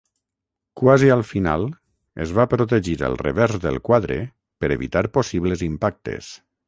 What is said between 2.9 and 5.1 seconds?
el revers del quadre per evitar